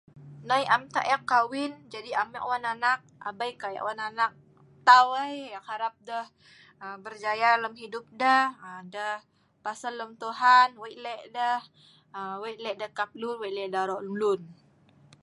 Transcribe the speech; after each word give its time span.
noi 0.49 0.63
am 0.75 0.83
tah 0.93 1.05
eek 1.13 1.23
kawin, 1.31 1.71
jadi 1.93 2.09
am 2.21 2.29
eek 2.37 2.47
wan 2.51 2.63
anak, 2.73 2.99
abei 3.29 3.51
kai 3.61 3.73
eek 3.75 3.87
wan 3.87 4.01
anak 4.09 4.31
tau 4.87 5.07
ai, 5.25 5.37
eek 5.55 5.67
harap 5.69 5.93
deh 6.09 6.25
aa 6.83 6.95
berjaya 7.03 7.49
lem 7.63 7.75
hidup 7.81 8.05
deh 8.21 8.45
aa 8.67 8.79
deh 8.93 9.15
pasel 9.63 9.93
lem 9.99 10.11
Tuhan 10.21 10.67
deh 11.37 11.59
aa 12.19 12.35
wei' 12.43 12.61
lek 12.63 12.77
deh 12.81 12.91
kap 12.97 13.09
lun 13.21 13.37
wei 13.41 13.51
lek 13.57 13.69
deh 13.73 13.81
aro' 13.83 14.01
lun 14.21 14.41